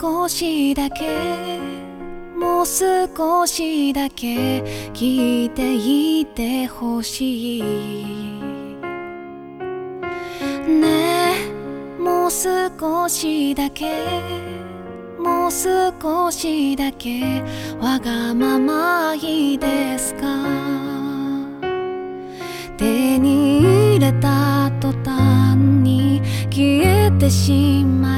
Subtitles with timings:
[0.00, 1.58] 少しだけ
[2.38, 4.62] もう少しだけ
[4.92, 7.62] 聞いていてほしい。
[10.68, 11.34] ね
[11.98, 13.92] えもう少しだけ
[15.18, 17.42] もう少しだけ
[17.80, 20.28] わがままいいですか？
[22.76, 28.17] 手に入れた途端に消えてしま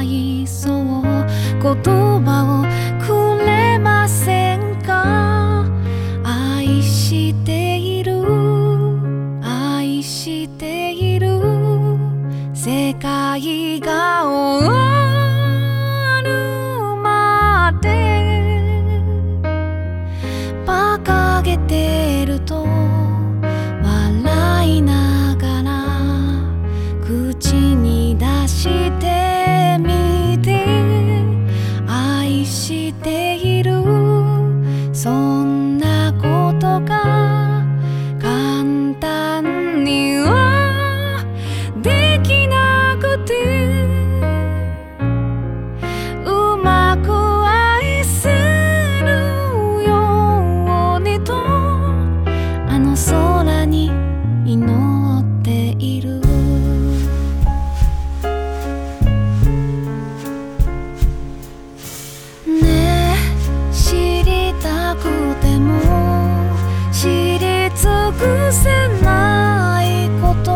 [68.21, 68.69] くせ
[69.01, 70.51] ないこと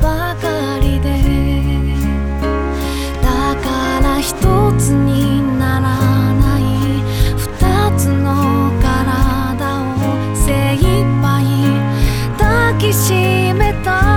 [0.00, 1.06] ばかりで
[3.20, 4.32] だから一
[4.78, 6.62] つにならない
[7.36, 11.44] 二つの体を精一杯
[12.38, 14.09] 抱きしめた。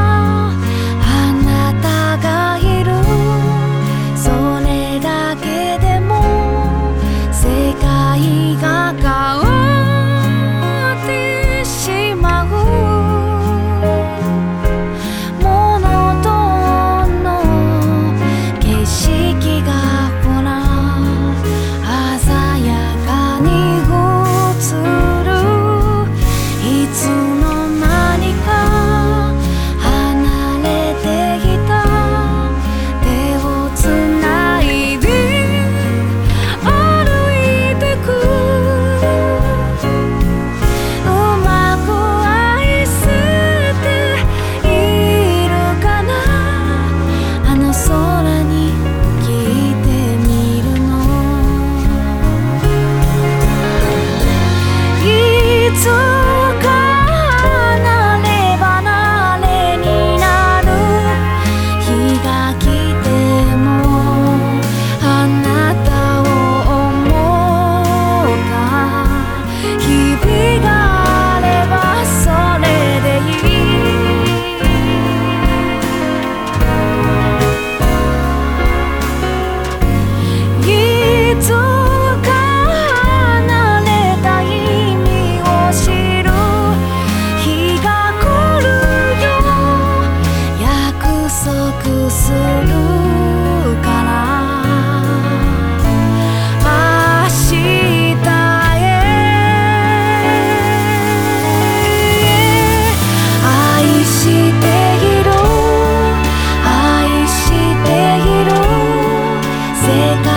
[109.83, 109.89] 世
[110.23, 110.32] 界